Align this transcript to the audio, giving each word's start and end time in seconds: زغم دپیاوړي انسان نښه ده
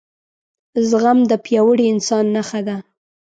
زغم 0.89 1.19
دپیاوړي 1.31 1.85
انسان 1.93 2.25
نښه 2.35 2.61
ده 2.67 2.77